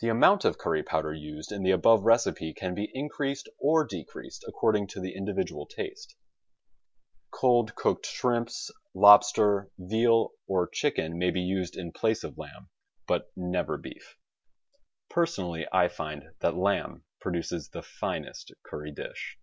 The 0.00 0.10
amount 0.10 0.44
of 0.44 0.58
curry 0.58 0.82
powder 0.82 1.14
used 1.14 1.50
in 1.50 1.62
the 1.62 1.70
above 1.70 2.02
recipe 2.02 2.52
can 2.52 2.74
be 2.74 2.90
increased 2.92 3.48
or 3.58 3.86
decreased 3.86 4.44
according 4.46 4.88
to 4.88 5.00
the 5.00 5.16
in 5.16 5.24
dividual 5.24 5.64
taste. 5.66 6.14
Cold 7.30 7.74
cooked 7.74 8.04
shrimps, 8.04 8.70
lobster, 8.92 9.70
veal 9.78 10.32
or 10.46 10.68
chicken 10.68 11.16
may 11.16 11.30
be 11.30 11.40
used 11.40 11.74
in 11.74 11.90
place 11.90 12.22
of 12.22 12.36
lamb; 12.36 12.68
but 13.06 13.30
never 13.34 13.78
beef. 13.78 14.18
Personally 15.08 15.66
I 15.72 15.88
find 15.88 16.34
that 16.40 16.54
lamb 16.54 17.04
produces 17.18 17.70
the 17.70 17.80
finest 17.80 18.52
curry 18.62 18.92
dish. 18.92 19.38